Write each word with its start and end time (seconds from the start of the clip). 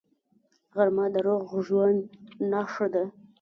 غرمه 0.75 1.05
د 1.13 1.15
روغ 1.25 1.45
ژوند 1.67 1.99
نښه 2.51 2.87
ده 2.93 3.03